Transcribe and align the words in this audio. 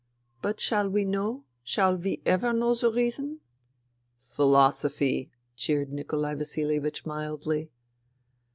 But 0.41 0.59
shall 0.59 0.89
we 0.89 1.05
know? 1.05 1.43
Shall 1.63 1.95
we 1.95 2.23
ever 2.25 2.53
know 2.53 2.73
the 2.73 2.89
reason?"" 2.91 3.41
Philosophy!" 4.35 5.29
jeered 5.55 5.93
Nikolai 5.93 6.33
Vasihevich 6.33 7.05
mildly. 7.05 7.69